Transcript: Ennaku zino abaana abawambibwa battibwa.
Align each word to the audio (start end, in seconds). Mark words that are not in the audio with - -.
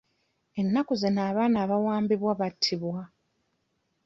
Ennaku 0.59 0.93
zino 1.01 1.21
abaana 1.29 1.57
abawambibwa 1.65 2.31
battibwa. 2.39 2.99